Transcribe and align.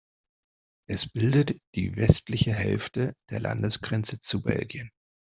Es 0.89 1.07
bildet 1.11 1.59
die 1.75 1.95
westliche 1.95 2.53
Hälfte 2.55 3.13
der 3.29 3.39
Landesgrenze 3.39 4.19
zu 4.19 4.41
Belgien. 4.41 4.89